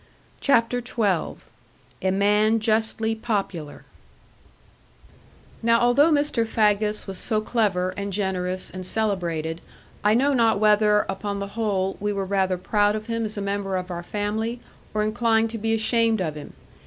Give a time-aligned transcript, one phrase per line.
[0.39, 1.35] CHAPTER XII
[2.01, 3.85] A MAN JUSTLY POPULAR
[5.61, 6.47] Now although Mr.
[6.47, 9.61] Faggus was so clever, and generous, and celebrated,
[10.03, 13.41] I know not whether, upon the whole, we were rather proud of him as a
[13.43, 14.59] member of our family,
[14.95, 16.53] or inclined to be ashamed of him.